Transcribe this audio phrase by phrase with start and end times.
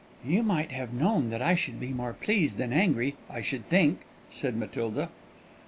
[0.25, 3.99] "You might have known that I should be more pleased than angry, I should think,"
[4.31, 5.09] said Matilda.